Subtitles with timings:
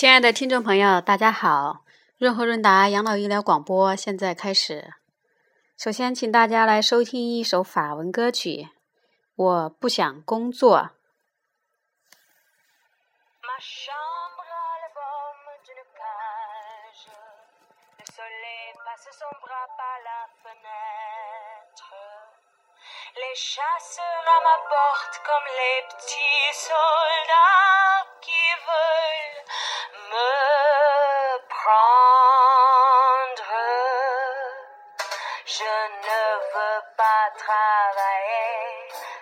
[0.00, 1.84] 亲爱的听众朋友，大家好！
[2.16, 4.94] 润和润达养老医疗广播现在开始。
[5.76, 8.70] 首先，请大家来收听一首法文歌曲。
[9.36, 10.92] 我不想工作。
[23.16, 29.44] Les chasseurs à ma porte comme les petits soldats qui veulent
[30.10, 33.52] me prendre.
[35.44, 35.74] Je
[36.06, 36.22] ne
[36.54, 38.92] veux pas travailler.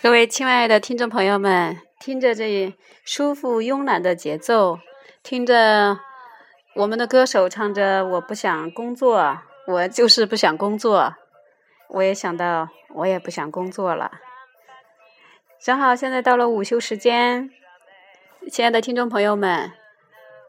[0.00, 4.80] 各位亲爱的听众朋友们，听着这舒服慵懒的节奏，
[5.22, 6.00] 听着
[6.74, 11.14] 我们的歌手唱着“我不想工作，我就是不想工作”，
[11.88, 14.10] 我也想到我也不想工作了。
[15.60, 17.50] 正好现在到了午休时间，
[18.50, 19.70] 亲爱的听众朋友们，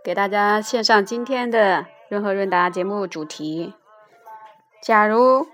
[0.03, 3.73] 给大家献上今天的润和润达节目主题：
[4.83, 5.47] 假如，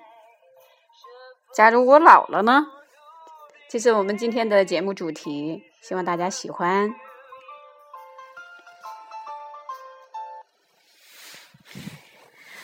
[1.53, 2.67] 假如我老了呢？
[3.69, 6.93] 这是我们今天的节目主题，希望大家喜欢。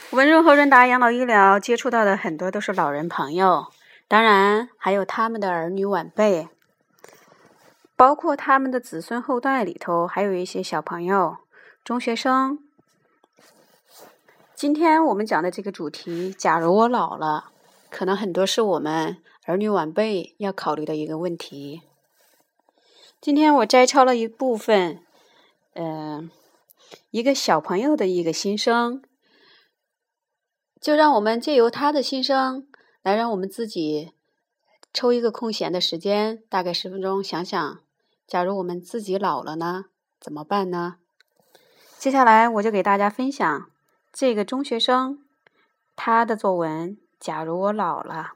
[0.10, 3.68] 我们润和润达养老医疗接触到的很多都是老人朋友，
[4.10, 6.50] 当然还有他们的儿女晚辈，
[7.96, 11.38] 包括他们的子孙后代里头，还有一些小朋友、
[11.86, 12.60] 中学生。
[14.56, 17.52] 今天我们讲的这个主题，假如我老了，
[17.90, 19.18] 可能很多是我们。
[19.48, 21.82] 儿女晚辈要考虑的一个问题。
[23.20, 25.04] 今天我摘抄了一部分，
[25.74, 26.32] 嗯，
[27.12, 29.04] 一个小朋友的一个心声，
[30.80, 32.66] 就让我们借由他的心声，
[33.04, 34.14] 来让我们自己
[34.94, 37.80] 抽一个空闲的时间，大概十分钟，想想，
[38.26, 39.86] 假如我们自己老了呢，
[40.20, 40.96] 怎么办呢？
[42.00, 43.70] 接下来我就给大家分享
[44.18, 45.20] 这个中学生
[45.98, 48.32] 他的作文《假如我老了》。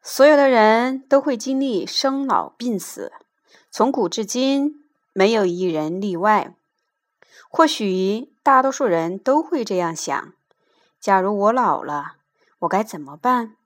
[0.00, 3.12] 所有的人都会经历生老病死，
[3.70, 6.54] 从古至今没有一人例外。
[7.50, 10.32] 或许大多数人都会这样想：
[10.98, 12.14] 假如我老了，
[12.60, 13.56] 我该怎么办？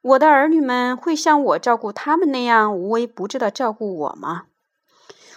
[0.00, 4.46] 我的儿女们会像我照顾他们那样无微不至的照顾我吗？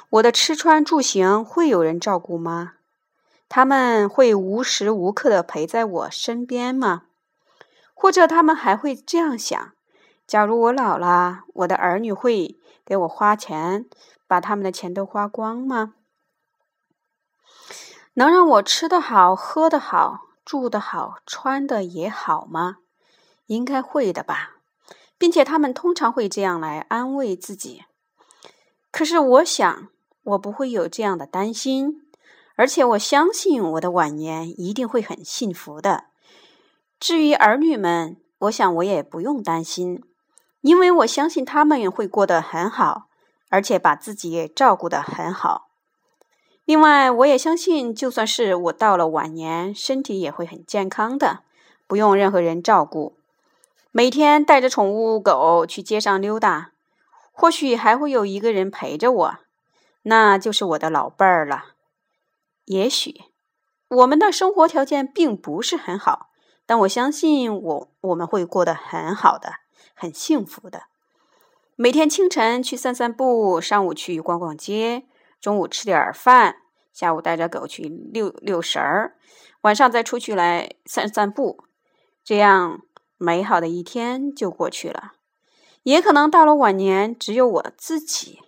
[0.09, 2.73] 我的吃穿住行会有人照顾吗？
[3.53, 7.07] 他们会无时无刻的陪在我身边吗？
[7.93, 9.73] 或者他们还会这样想？
[10.25, 13.89] 假如我老了，我的儿女会给我花钱，
[14.25, 15.95] 把他们的钱都花光吗？
[18.13, 22.77] 能让我吃得好、喝得好、住得好、穿的也好吗？
[23.47, 24.61] 应该会的吧，
[25.17, 27.83] 并且他们通常会这样来安慰自己。
[28.91, 29.89] 可是我想，
[30.23, 32.07] 我不会有这样的担心，
[32.61, 36.05] 而且我相信我的晚年一定会很幸福的。
[36.99, 40.03] 至于儿女们，我想我也不用担心。
[40.61, 43.07] 因为我相信他们也会过得很好，
[43.49, 45.69] 而且把自己也照顾得很好。
[46.63, 51.39] 另外，我也相信，就算是我到了晚年，身体也会很健康的，
[51.87, 53.17] 不用任何人照顾，
[53.91, 56.73] 每天带着宠物狗去街上溜达，
[57.31, 59.35] 或许还会有一个人陪着我，
[60.03, 61.69] 那就是我的老伴儿了。
[62.65, 63.21] 也许
[63.89, 66.29] 我们的生活条件并不是很好，
[66.65, 69.55] 但我相信我我们会过得很好的。
[69.93, 70.83] 很幸福的，
[71.75, 75.05] 每天清晨去散散步，上午去逛逛街，
[75.39, 76.55] 中午吃点饭，
[76.91, 79.15] 下午带着狗去遛遛神儿，
[79.61, 81.65] 晚上再出去来散散步，
[82.23, 82.81] 这样
[83.17, 85.13] 美好的一天就过去了。
[85.83, 88.39] 也可能到了晚年只有我自己，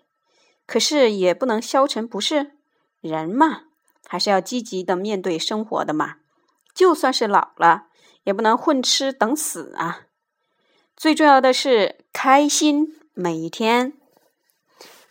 [0.65, 2.53] 可是也不能消沉，不是
[2.99, 3.65] 人嘛，
[4.13, 6.17] 还是要积极的面对生活的嘛。
[6.71, 7.87] 就算是老了，
[8.25, 10.01] 也不能混吃等死啊。
[10.95, 13.93] 最重要的是开心每一天，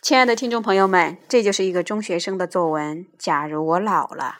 [0.01, 3.05] 亲爱的听众朋友们，这就是一个中学生的作文。
[3.19, 4.37] 假如我老了，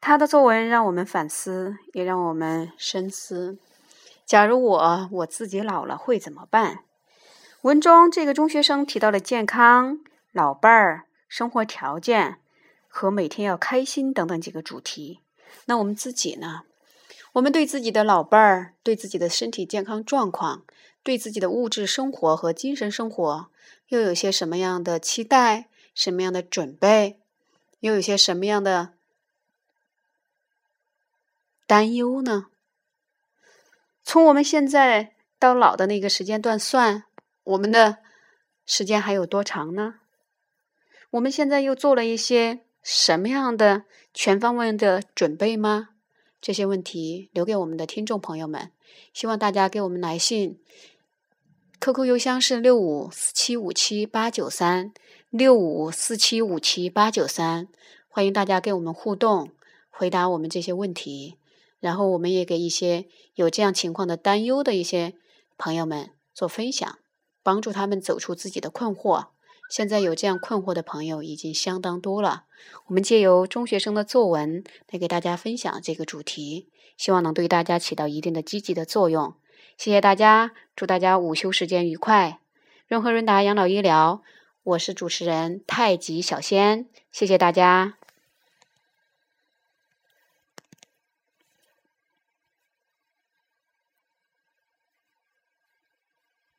[0.00, 3.56] 他的作文让我们反思，也让我们深思。
[4.26, 6.80] 假如我我自己老了会怎么办？
[7.60, 10.00] 文中这个中学生提到了健康、
[10.32, 12.38] 老伴儿、生活条件
[12.92, 15.20] 和每天要开心等等几个主题。
[15.64, 16.62] 那我们自己呢？
[17.32, 20.64] 我们对自己的老伴儿、对自己的身体健康状况、
[21.04, 23.50] 对自己的物质生活和精神生活，
[23.86, 25.68] 又有些什么样的期待？
[25.94, 27.20] 什么样的准备？
[27.80, 28.94] 又有些什么样的
[31.66, 32.46] 担忧呢？
[34.02, 37.04] 从我们现在到老的那个时间段算，
[37.44, 37.98] 我们的
[38.66, 40.00] 时间还有多长呢？
[41.10, 43.84] 我们现在又做了一些什么样的
[44.14, 45.90] 全方位的准备吗？
[46.40, 48.70] 这些问题留给我们的听众朋友们，
[49.12, 50.58] 希望大家给我们来信
[51.78, 54.92] ，QQ 邮箱是六五四七五七八九三
[55.28, 57.68] 六五四七五七八九三，
[58.08, 59.50] 欢迎大家跟我们互动，
[59.90, 61.36] 回答我们这些问题。
[61.78, 65.14] 然后我们也给一些有这样情况的担忧的一些
[65.56, 66.98] 朋友们做分享，
[67.42, 69.28] 帮助他们走出自己的困惑。
[69.70, 72.44] 现在有这样困惑的朋友已经相当多了。
[72.88, 76.68] 我们借由中学生的作文来给大家分享这个主题，
[76.98, 79.34] 希望能对大家起到一定的积极的作用。
[79.78, 82.40] 谢谢大家，祝大家午休时间愉快。
[82.88, 84.22] 润和润达养老医疗，
[84.64, 87.99] 我是主持人太极小仙，谢谢大家。